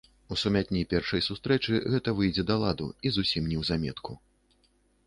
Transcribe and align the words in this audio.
У 0.35 0.35
сумятні 0.43 0.81
першай 0.93 1.21
сустрэчы 1.27 1.83
гэта 1.97 2.15
выйдзе 2.21 2.43
да 2.49 2.59
ладу 2.65 2.87
і 3.09 3.13
зусім 3.21 3.43
неўзаметку. 3.55 4.21